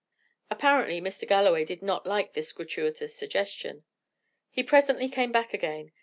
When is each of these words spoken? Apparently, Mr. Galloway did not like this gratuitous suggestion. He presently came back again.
Apparently, 0.49 0.99
Mr. 0.99 1.27
Galloway 1.27 1.63
did 1.63 1.83
not 1.83 2.07
like 2.07 2.33
this 2.33 2.51
gratuitous 2.53 3.13
suggestion. 3.13 3.83
He 4.49 4.63
presently 4.63 5.07
came 5.07 5.31
back 5.31 5.53
again. 5.53 5.91